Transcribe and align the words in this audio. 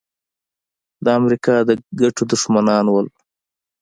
د 1.03 1.05
امریکا 1.19 1.55
د 1.67 1.69
ګټو 2.01 2.23
دښمنان 2.31 2.85
وو. 2.89 3.01